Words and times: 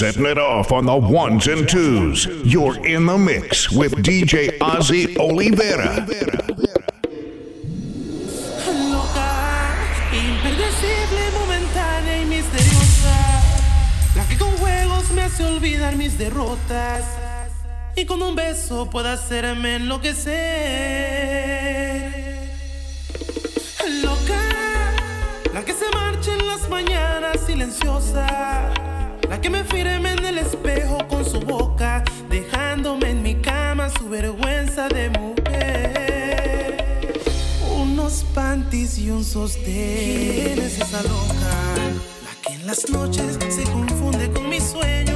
Setting 0.00 0.24
it 0.24 0.38
off 0.38 0.72
on 0.72 0.86
the 0.86 0.96
ones 0.96 1.46
and 1.46 1.68
twos. 1.68 2.24
You're 2.42 2.82
in 2.86 3.04
the 3.04 3.18
mix 3.18 3.70
with 3.70 3.92
DJ 3.96 4.56
Ozzy 4.56 5.14
Olivera. 5.18 5.94
Loca, 8.90 9.76
impredecible, 10.10 11.30
momentánea 11.38 12.22
y 12.22 12.24
misteriosa. 12.24 13.42
La 14.16 14.24
que 14.26 14.38
con 14.38 14.48
juegos 14.52 15.10
me 15.10 15.20
hace 15.20 15.44
olvidar 15.44 15.94
mis 15.96 16.16
derrotas. 16.16 17.04
Y 17.94 18.06
con 18.06 18.22
un 18.22 18.34
beso 18.34 18.88
puede 18.88 19.10
hacerme 19.10 19.76
enloquecer. 19.76 20.30
Loca, 24.02 24.94
la 25.52 25.62
que 25.62 25.74
se 25.74 25.90
marcha 25.92 26.32
en 26.32 26.46
las 26.46 26.70
mañanas 26.70 27.38
silenciosa 27.46 28.72
que 29.40 29.50
me 29.50 29.64
firme 29.64 30.12
en 30.12 30.24
el 30.24 30.38
espejo 30.38 30.98
con 31.08 31.24
su 31.24 31.40
boca, 31.40 32.04
dejándome 32.28 33.10
en 33.10 33.22
mi 33.22 33.34
cama 33.36 33.88
su 33.90 34.08
vergüenza 34.08 34.88
de 34.88 35.10
mujer. 35.10 36.84
Unos 37.74 38.24
panties 38.34 38.98
y 38.98 39.10
un 39.10 39.24
sostén. 39.24 40.54
¿Quién 40.54 40.58
es 40.58 40.80
esa 40.80 41.02
loca? 41.02 41.52
La 42.24 42.34
que 42.42 42.54
en 42.54 42.66
las 42.66 42.90
noches 42.90 43.38
se 43.48 43.64
confunde 43.64 44.30
con 44.30 44.48
mis 44.48 44.64
sueños 44.64 45.09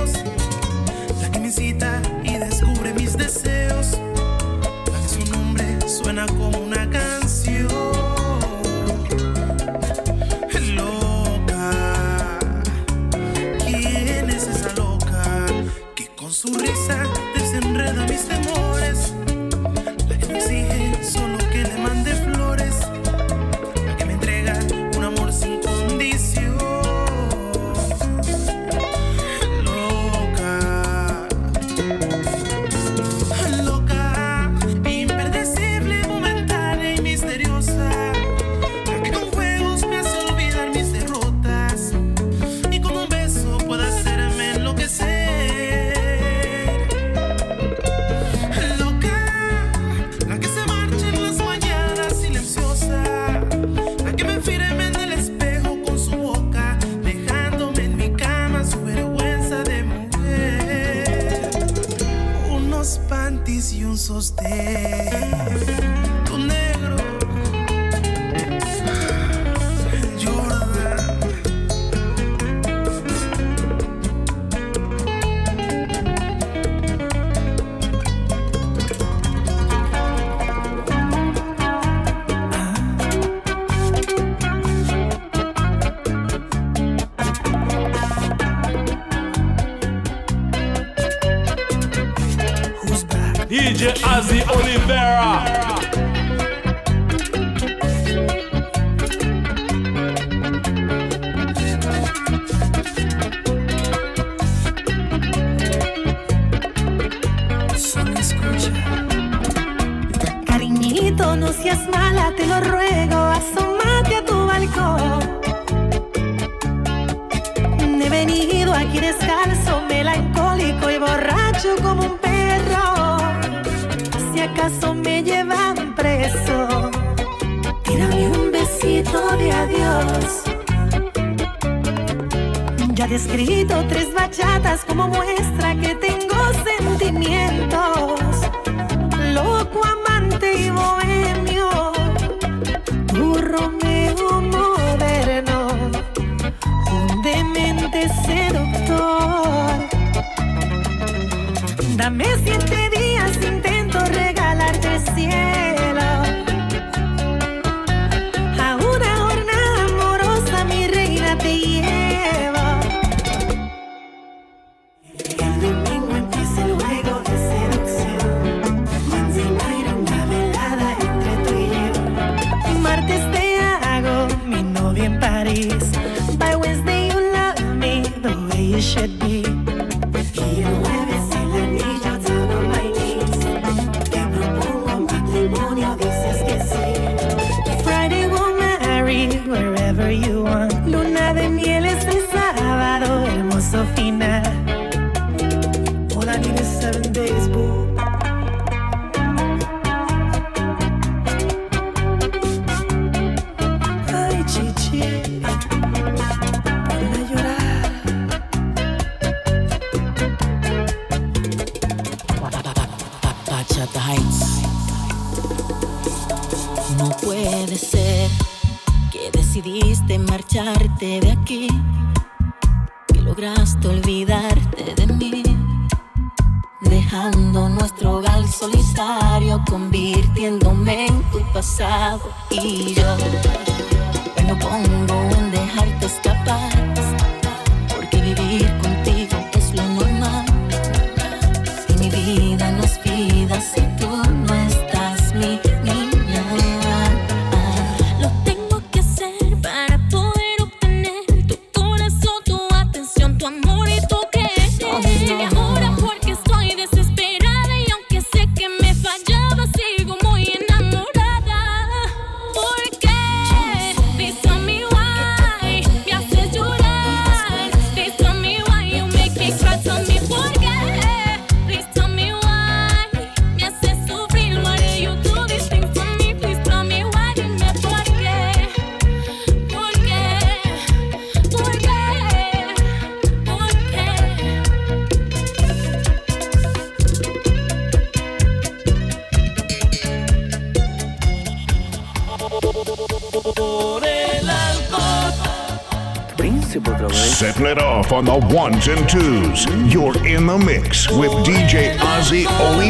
and 298.88 299.08
twos. 299.08 299.64
You're 299.92 300.16
in 300.26 300.46
the 300.46 300.58
mix 300.58 301.10
with 301.10 301.31
DJ 301.46 301.96
Ozzy 301.96 302.44
Oli. 302.60 302.83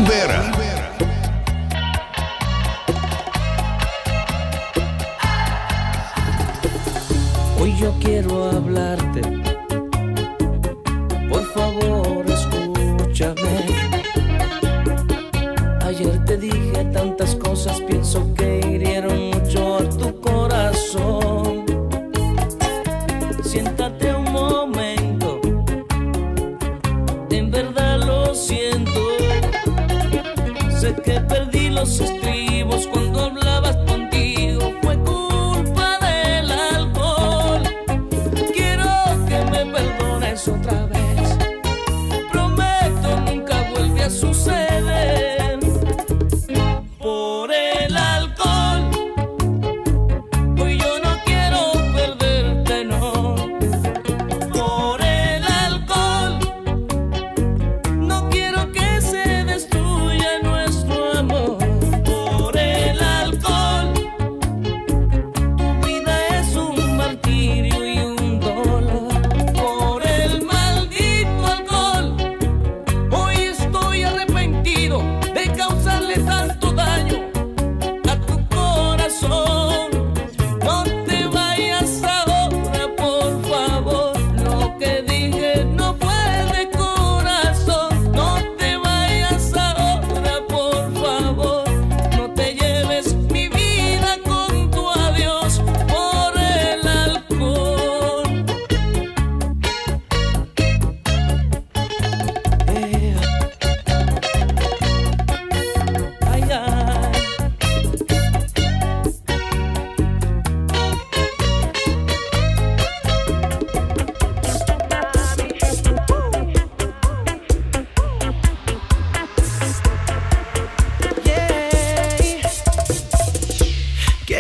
sé 30.85 30.95
que 30.97 31.19
perdí 31.21 31.71
los 31.71 31.99
estribos 31.99 32.87
cuando 32.89 33.21
hablabas 33.21 33.84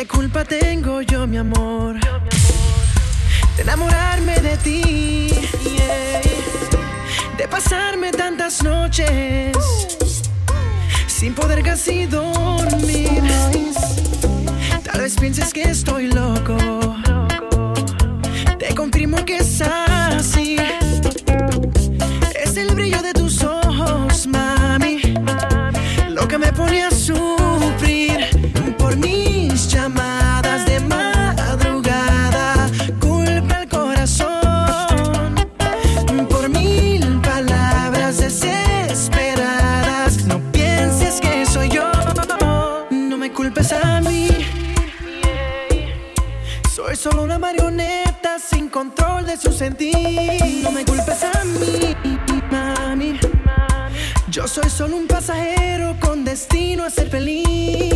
¿Qué 0.04 0.08
culpa 0.08 0.44
tengo 0.44 1.00
yo, 1.00 1.26
mi 1.26 1.38
amor? 1.38 1.96
De 3.56 3.62
enamorarme 3.62 4.38
de 4.38 4.56
ti. 4.58 5.30
De 7.38 7.48
pasarme 7.48 8.12
tantas 8.12 8.62
noches. 8.62 9.56
Sin 11.06 11.32
poder 11.32 11.62
casi 11.62 12.04
dormir. 12.04 13.22
Tal 14.84 15.00
vez 15.00 15.16
pienses 15.16 15.54
que 15.54 15.62
estoy 15.62 16.08
loco 16.08 16.83
No 49.70 50.70
me 50.72 50.84
culpes 50.84 51.24
a 51.24 51.42
mí, 51.42 51.96
mami. 52.50 53.18
Yo 54.28 54.46
soy 54.46 54.68
solo 54.68 54.94
un 54.94 55.06
pasajero 55.06 55.96
con 56.00 56.22
destino 56.22 56.84
a 56.84 56.90
ser 56.90 57.08
feliz. 57.08 57.93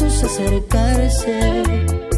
pasos 0.00 0.24
acercarse. 0.24 2.09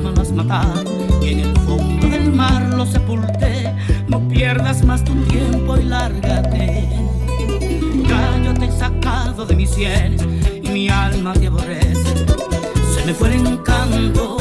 misma 0.00 0.12
las 0.12 0.32
y 1.22 1.32
en 1.32 1.40
el 1.40 1.56
fondo 1.58 2.08
del 2.08 2.32
mar 2.32 2.62
los 2.74 2.90
sepulté. 2.90 3.72
No 4.08 4.26
pierdas 4.28 4.84
más 4.84 5.04
tu 5.04 5.14
tiempo 5.24 5.76
y 5.76 5.84
lárgate. 5.84 6.88
Ya 8.08 8.42
yo 8.44 8.54
te 8.54 8.66
he 8.66 8.72
sacado 8.72 9.44
de 9.44 9.54
mis 9.54 9.70
sienes 9.70 10.22
y 10.62 10.68
mi 10.68 10.88
alma 10.88 11.32
te 11.34 11.48
aborrece. 11.48 12.14
Se 12.94 13.04
me 13.04 13.12
fue 13.12 13.34
el 13.34 13.46
encanto, 13.46 14.38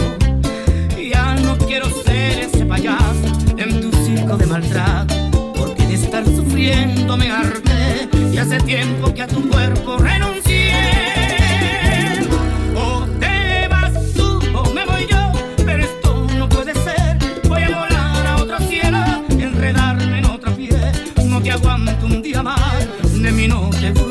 ya 1.11 1.35
no 1.35 1.57
quiero 1.57 1.87
ser 2.03 2.39
ese 2.39 2.65
payaso 2.65 3.27
en 3.57 3.81
tu 3.81 3.91
circo 4.05 4.37
de 4.37 4.45
maltrato. 4.45 5.15
Porque 5.57 5.85
de 5.85 5.95
estar 5.95 6.25
sufriendo 6.25 7.17
me 7.17 7.29
harté 7.29 8.09
y 8.33 8.37
hace 8.37 8.57
tiempo 8.59 9.13
que 9.13 9.23
a 9.23 9.27
tu 9.27 9.49
cuerpo 9.49 9.97
renuncié. 9.97 10.50
minute 23.31 24.10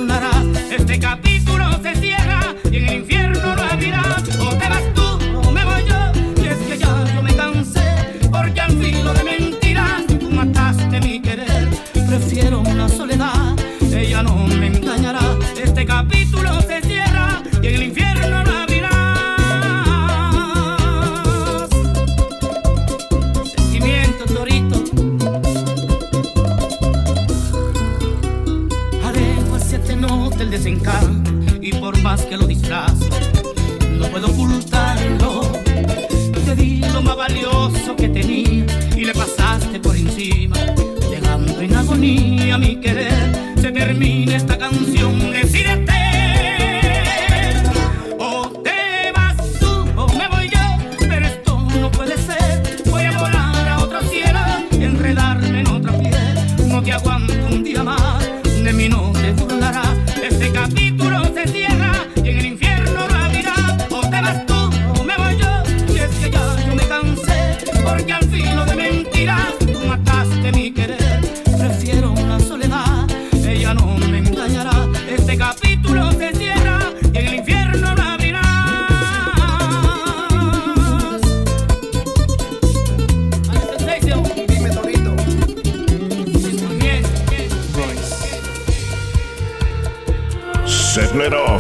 un 57.51 57.65
día 57.65 57.83
más 57.83 58.25
de 58.45 58.73
mí 58.73 58.89
no 58.89 59.13
te 59.13 59.33
burlarás. 59.33 59.97
Este 60.23 60.53
camino 60.53 60.90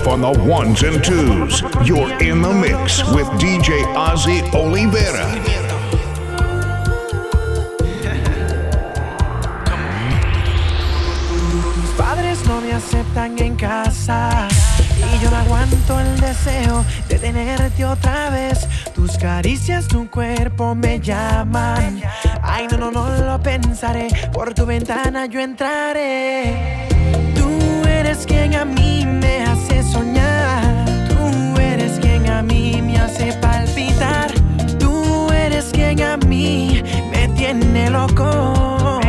on 0.07 0.21
the 0.21 0.31
ones 0.31 0.83
and 0.83 1.03
twos. 1.05 1.63
You're 1.85 2.13
in 2.23 2.43
the 2.43 2.53
mix 2.53 3.03
with 3.13 3.27
DJ 3.39 3.83
Ozzy 3.95 4.43
Oliveira. 4.53 5.27
no 12.47 12.61
me 12.61 12.73
aceptan 12.73 13.39
en 13.39 13.57
casa 13.57 14.49
y 14.97 15.23
yo 15.23 15.31
no 15.31 15.37
aguanto 15.37 16.01
el 16.01 16.21
deseo 16.21 16.85
de 17.09 17.19
tenerte 17.19 17.85
otra 17.85 18.31
vez. 18.31 18.67
Tus 18.95 19.19
caricias, 19.19 19.89
tu 19.89 20.09
cuerpo 20.09 20.75
me 20.75 21.01
llaman. 21.01 22.03
Ay, 22.43 22.67
no, 22.71 22.79
no, 22.79 22.91
no 22.91 23.25
lo 23.25 23.43
pensaré. 23.43 24.09
Por 24.33 24.55
tu 24.55 24.65
ventana 24.67 25.27
yo 25.27 25.41
entraré. 25.41 26.89
Tú 27.35 27.49
eres 27.89 28.27
quien 28.27 28.55
a 28.55 28.65
mí 28.65 29.00
Me 37.73 37.89
loco. 37.89 39.01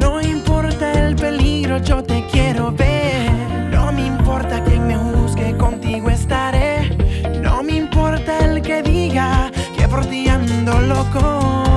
No 0.00 0.20
importa 0.20 0.92
el 0.92 1.16
peligro, 1.16 1.78
yo 1.78 2.02
te 2.02 2.24
quiero 2.30 2.70
ver. 2.70 3.30
No 3.72 3.90
me 3.92 4.06
importa 4.06 4.62
quien 4.62 4.86
me 4.86 4.96
juzgue, 4.96 5.56
contigo 5.56 6.10
estaré. 6.10 6.96
No 7.42 7.62
me 7.62 7.72
importa 7.76 8.38
el 8.38 8.62
que 8.62 8.82
diga 8.82 9.50
que 9.76 9.88
por 9.88 10.06
ti 10.06 10.28
ando 10.28 10.80
loco. 10.80 11.71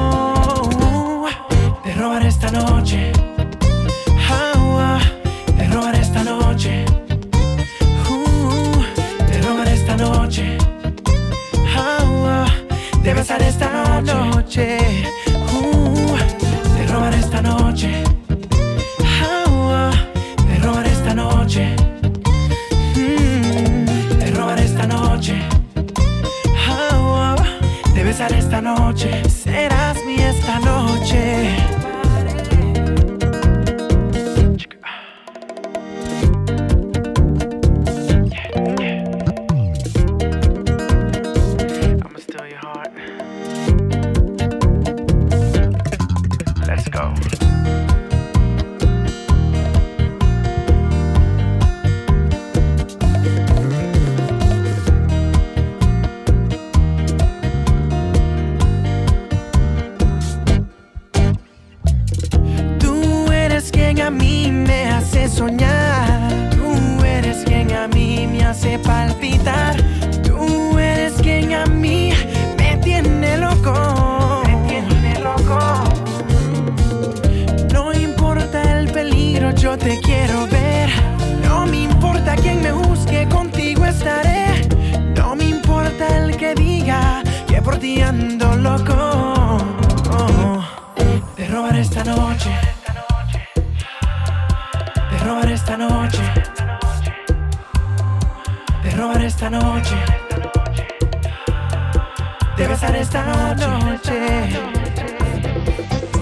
pasar 13.26 13.42
esta 13.42 14.02
noche. 14.02 15.15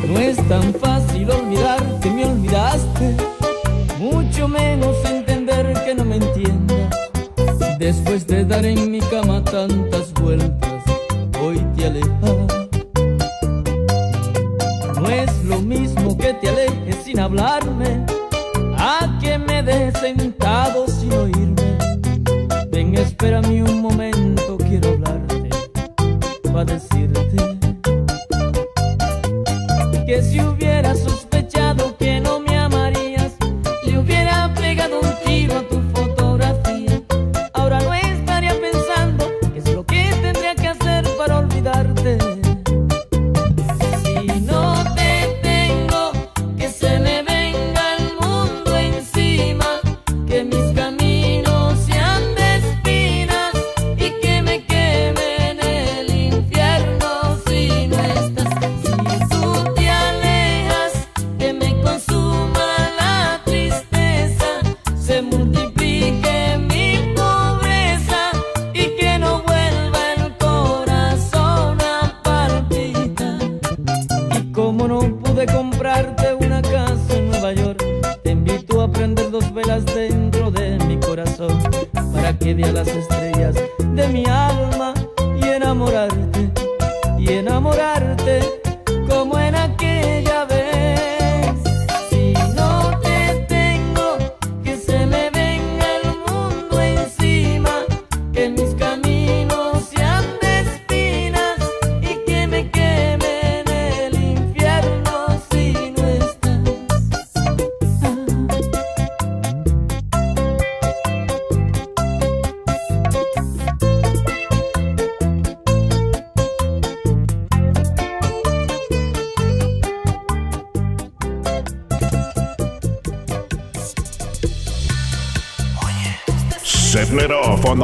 No 0.08 0.20
es 0.20 0.38
tan 0.48 0.74
fácil 0.74 1.30
olvidar 1.30 1.82
que 2.02 2.10
me 2.10 2.26
olvidaste, 2.26 3.16
mucho 4.00 4.48
menos 4.48 4.96
entender 5.06 5.74
que 5.86 5.96
no 5.96 6.06
me 6.06 6.18
entiendas. 6.18 6.90
Después 7.80 8.26
de 8.28 8.46
dar 8.46 8.66
en 8.66 8.92
mi 8.92 9.00
cama 9.00 9.44
tantas 9.44 10.03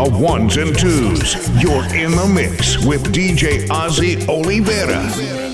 the 0.05 0.17
ones 0.17 0.57
and 0.57 0.77
twos. 0.77 1.33
You're 1.62 1.83
in 1.95 2.12
the 2.12 2.31
mix 2.33 2.85
with 2.85 3.13
DJ 3.13 3.67
Ozzy 3.67 4.27
Oliveira. 4.29 5.48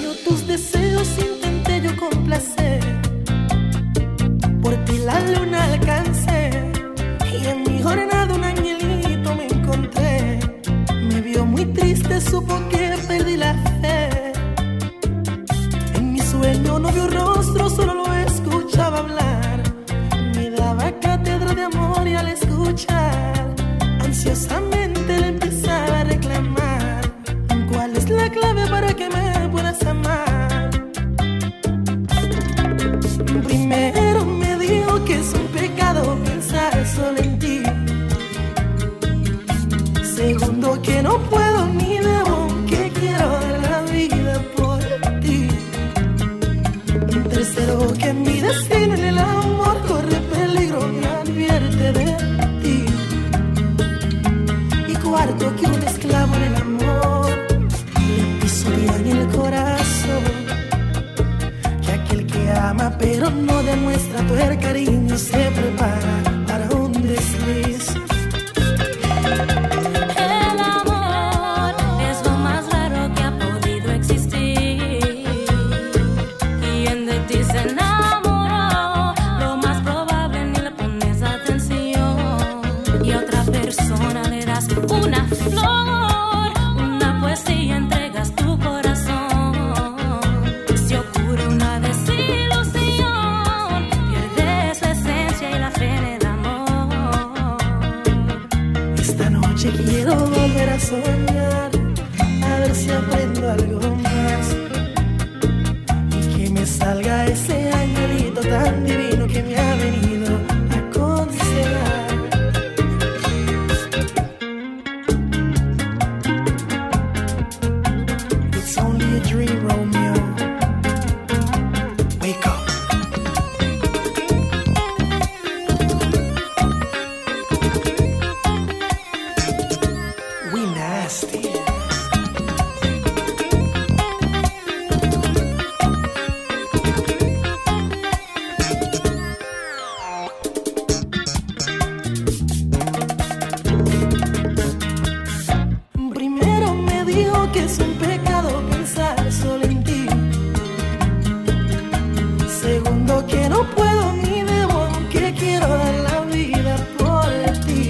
segundo 152.65 153.25
que 153.27 153.47
no 153.47 153.59
puedo 153.75 154.03
ni 154.23 154.37
debo, 154.51 154.77
aunque 154.93 155.23
quiero 155.39 155.67
dar 155.67 155.95
la 156.09 156.17
vida 156.35 156.75
por 156.99 157.27
ti. 157.65 157.81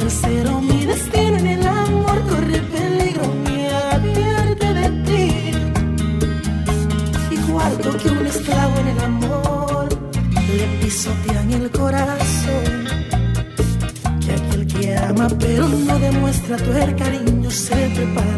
Tercero, 0.00 0.60
mi 0.60 0.80
destino 0.92 1.36
en 1.42 1.46
el 1.56 1.66
amor 1.66 2.18
corre 2.30 2.58
peligro, 2.74 3.26
me 3.44 3.60
advierte 3.92 4.68
de 4.80 4.88
ti. 5.06 5.24
Y 7.34 7.36
cuarto, 7.46 7.88
que 8.00 8.08
un 8.18 8.26
esclavo 8.26 8.74
en 8.82 8.88
el 8.94 9.00
amor 9.12 9.88
le 10.56 10.66
pisotean 10.80 11.48
el 11.58 11.70
corazón. 11.70 12.72
Que 14.22 14.30
aquel 14.38 14.66
que 14.72 14.96
ama 15.08 15.28
pero 15.38 15.68
no 15.68 15.94
demuestra 16.06 16.56
tu 16.56 16.70
cariño 17.02 17.50
se 17.50 17.78
prepara 17.94 18.35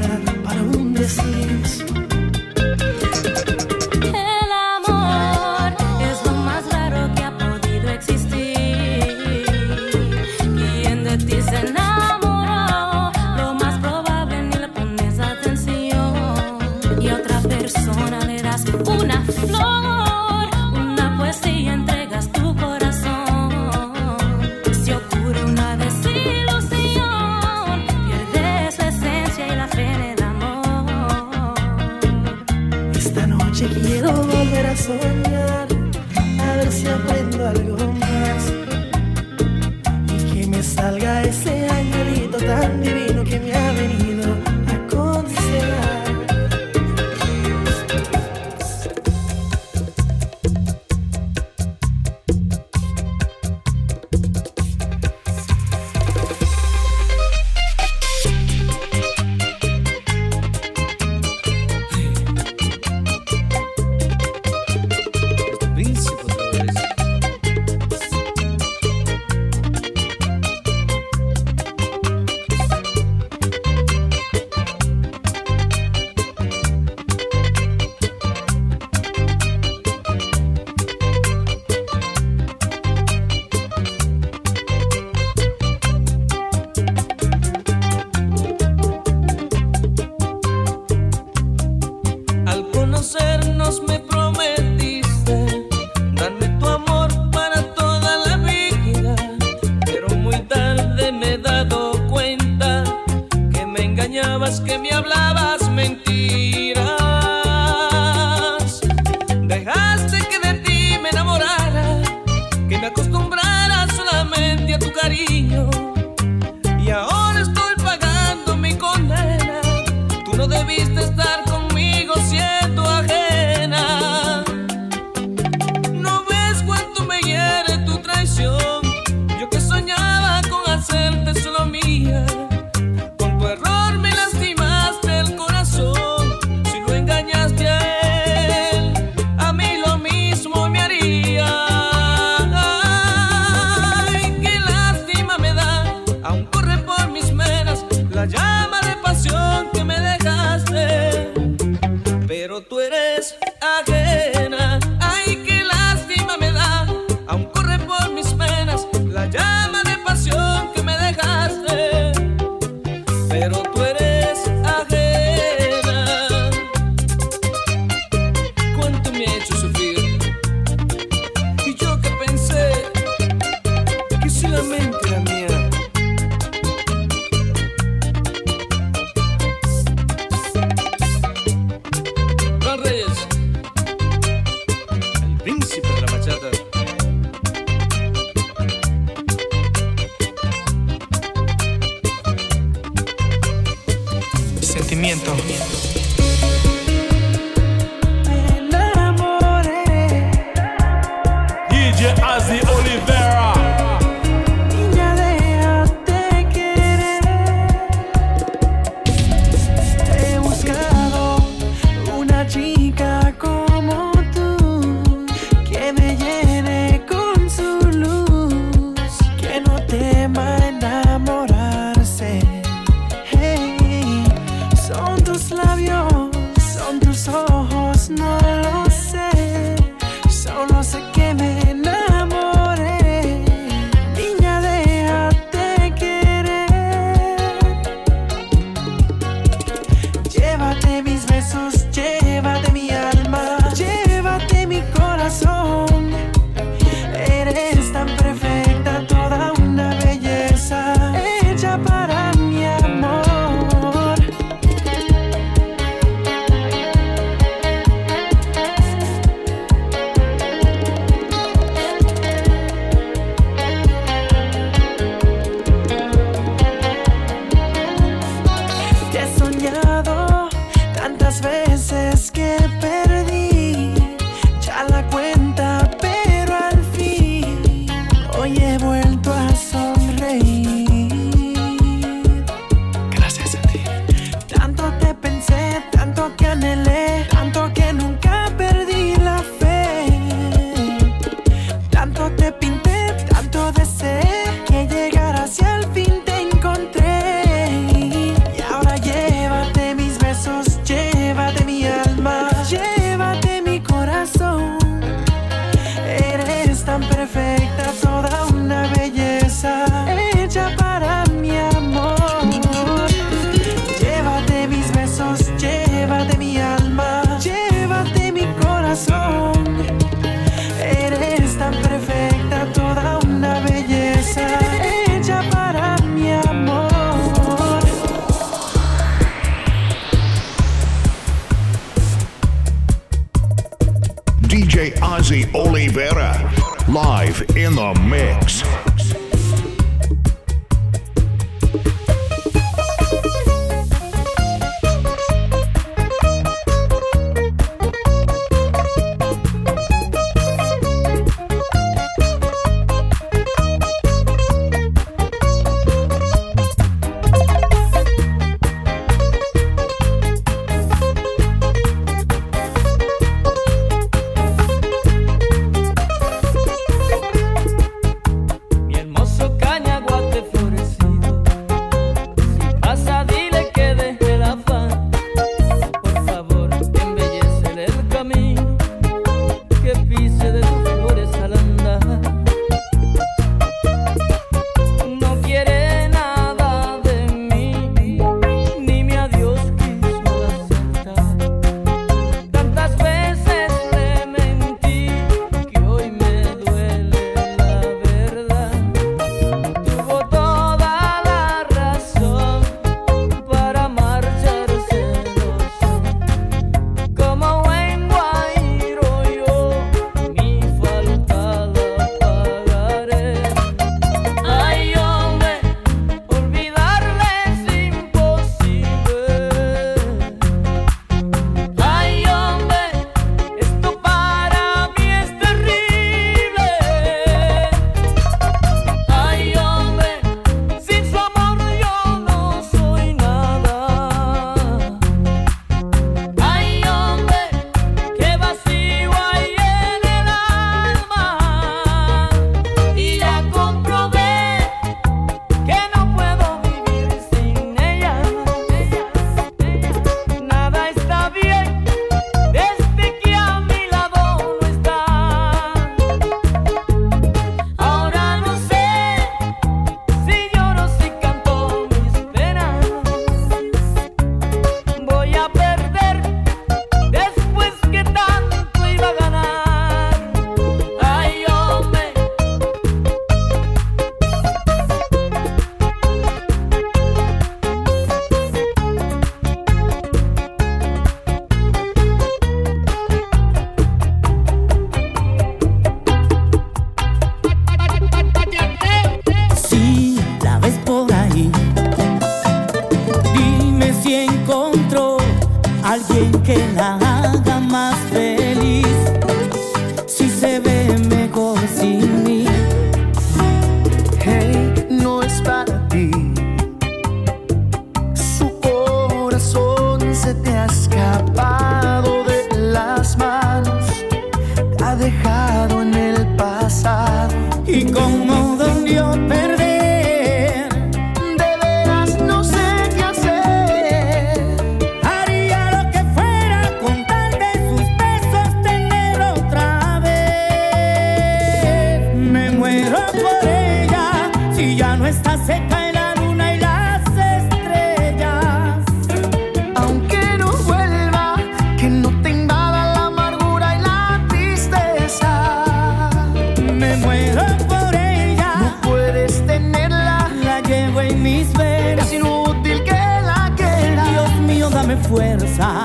en 551.01 551.23
mis 551.23 551.53
venas. 551.55 552.07
Es 552.07 552.13
inútil 552.13 552.83
que 552.85 552.93
la 552.93 553.53
quiera. 553.57 554.05
Dios 554.11 554.31
mío, 554.47 554.71
dame 554.71 554.97
fuerza, 554.97 555.85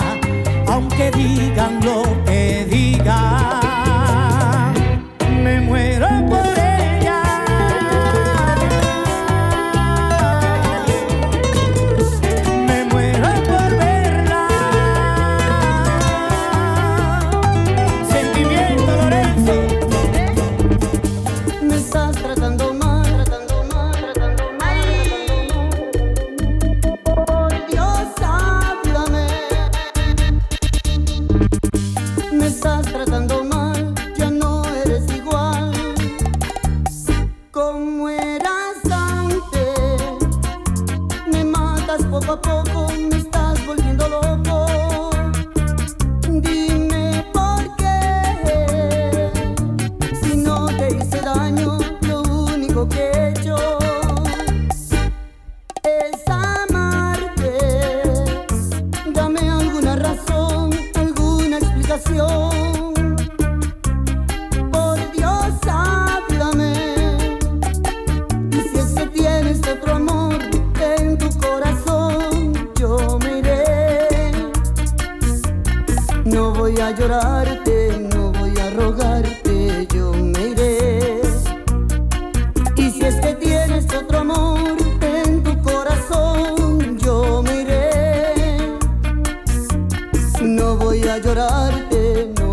aunque 0.67 1.11
digan 1.11 1.79
lo 1.83 2.03
que 2.25 2.65
digan. 2.69 3.72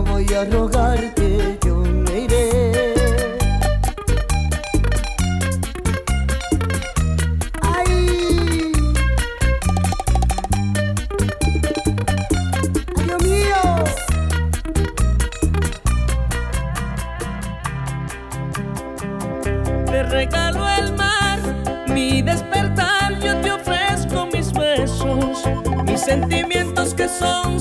Voy 0.04 0.34
a 0.34 0.44
rogarte, 0.44 1.58
yo 1.64 1.76
me 1.76 2.20
iré. 2.20 2.94
¡Ay! 7.60 8.72
¡Ay, 12.96 13.04
Dios 13.04 13.22
mío! 13.22 13.62
Te 19.86 20.02
regalo 20.04 20.68
el 20.68 20.92
mar, 20.94 21.38
mi 21.88 22.22
despertar, 22.22 23.18
yo 23.20 23.36
te 23.40 23.52
ofrezco 23.52 24.26
mis 24.26 24.52
besos, 24.52 25.44
mis 25.84 26.00
sentimientos 26.00 26.94
que 26.94 27.08
son 27.08 27.58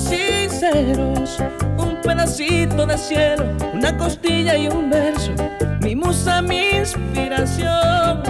un 0.62 1.96
pedacito 2.02 2.84
de 2.84 2.98
cielo, 2.98 3.46
una 3.72 3.96
costilla 3.96 4.58
y 4.58 4.68
un 4.68 4.90
verso, 4.90 5.32
mi 5.80 5.96
musa, 5.96 6.42
mi 6.42 6.68
inspiración. 6.76 8.22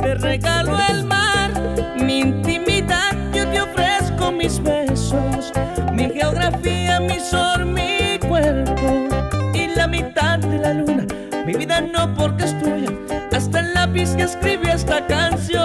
Te 0.00 0.14
regalo 0.14 0.78
el 0.88 1.04
mar, 1.04 1.50
mi 1.96 2.20
intimidad, 2.20 3.12
yo 3.34 3.46
te 3.48 3.60
ofrezco 3.60 4.32
mis 4.32 4.62
besos, 4.62 5.52
mi 5.92 6.08
geografía, 6.08 7.00
mi 7.00 7.20
sol, 7.20 7.66
mi 7.66 8.18
cuerpo 8.26 9.08
y 9.52 9.68
la 9.76 9.86
mitad 9.86 10.38
de 10.38 10.58
la 10.58 10.72
luna. 10.72 11.06
Mi 11.44 11.52
vida 11.52 11.82
no 11.82 12.14
porque 12.14 12.44
es 12.44 12.58
tuya, 12.58 12.90
hasta 13.30 13.60
el 13.60 13.74
lápiz 13.74 14.16
que 14.16 14.22
escribió 14.22 14.72
esta 14.72 15.06
canción. 15.06 15.55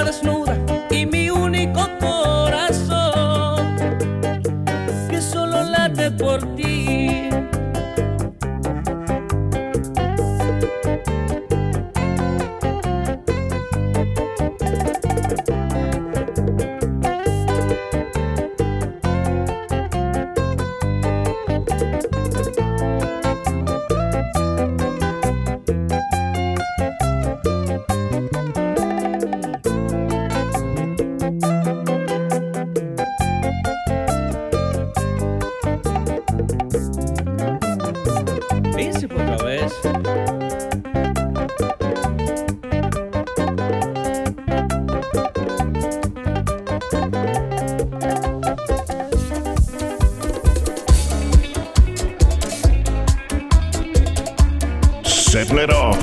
Un 0.00 0.08
alma 0.08 0.12
desnuda 0.12 0.39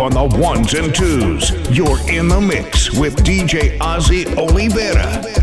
on 0.08 0.32
the 0.32 0.38
ones 0.38 0.74
and 0.74 0.96
twos. 0.96 1.52
You're 1.70 2.00
in 2.10 2.30
the 2.30 2.40
mix 2.40 2.92
with 2.94 3.26
DJ 3.26 3.78
Ozzy 3.80 4.24
Olivera. 4.36 5.37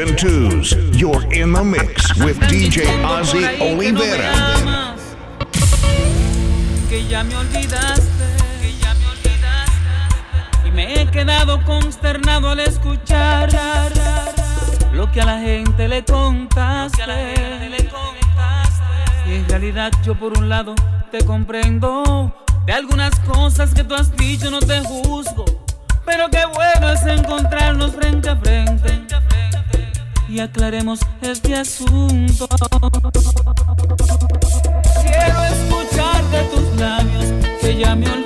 and 0.00 0.18
twos. 0.18 0.74
You're 0.98 1.22
in 1.32 1.52
the 1.52 1.62
mix 1.62 2.14
with 2.16 2.38
DJ 2.48 2.86
Ozzy 3.04 3.44
Olivera. 3.60 4.96
Que 6.88 7.06
ya 7.06 7.22
me 7.22 7.36
olvidaste, 7.36 8.24
que 8.60 8.78
ya. 8.78 8.94
Y 10.64 10.70
me 10.70 10.94
he 10.94 11.06
quedado 11.06 11.62
consternado 11.64 12.50
al 12.50 12.60
escuchar 12.60 13.50
lo 14.92 15.10
que 15.12 15.20
a 15.20 15.26
la 15.26 15.38
gente 15.38 15.88
le 15.88 16.04
contaste. 16.04 17.02
Y 19.26 19.34
en 19.34 19.48
realidad 19.48 19.92
yo 20.02 20.14
por 20.14 20.38
un 20.38 20.48
lado 20.48 20.74
te 21.10 21.24
comprendo. 21.24 22.34
De 22.64 22.72
algunas 22.72 23.18
cosas 23.20 23.74
que 23.74 23.84
tú 23.84 23.94
has 23.94 24.14
dicho 24.16 24.50
no 24.50 24.60
te 24.60 24.80
juzgo. 24.80 25.44
Pero 26.06 26.28
qué 26.30 26.44
bueno 26.46 26.90
es 26.90 27.02
encontrarnos 27.06 27.94
frente 27.94 28.28
a 28.28 28.36
frente 28.36 28.99
y 30.30 30.38
aclaremos 30.38 31.00
este 31.22 31.56
asunto. 31.56 32.46
Quiero 35.02 35.44
escuchar 35.44 36.24
de 36.30 36.42
tus 36.54 36.80
labios 36.80 37.24
que 37.60 37.76
ya 37.76 37.96
me 37.96 38.19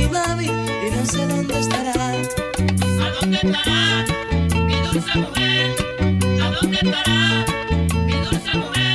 mi 0.00 0.08
mami 0.08 0.46
y 0.46 0.90
no 0.96 1.04
sé 1.04 1.26
dónde 1.26 1.60
estará. 1.60 1.92
¿A 1.92 3.10
dónde 3.20 3.36
estará 3.36 4.04
mi 4.66 4.74
dulce 4.92 5.18
mujer? 5.18 5.74
¿A 6.42 6.50
dónde 6.60 6.76
estará 6.76 7.44
mi 8.06 8.12
dulce 8.12 8.58
mujer? 8.58 8.89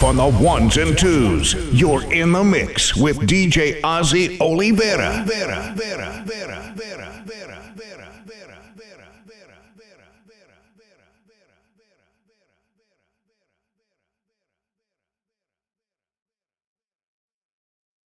up 0.00 0.04
on 0.04 0.16
the 0.16 0.42
ones 0.42 0.76
and 0.76 0.96
twos. 0.96 1.54
You're 1.72 2.10
in 2.12 2.32
the 2.32 2.42
mix 2.42 2.96
with 2.96 3.18
DJ 3.18 3.80
Ozzy 3.82 4.38
Olivera. 4.38 5.24